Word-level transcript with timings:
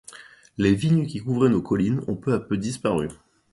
Les 0.57 0.73
vignes 0.73 1.05
qui 1.05 1.19
couvraient 1.19 1.49
nos 1.51 1.61
collines 1.61 2.01
ont 2.07 2.15
peu 2.15 2.33
à 2.33 2.39
peu 2.39 2.57
disparu. 2.57 3.09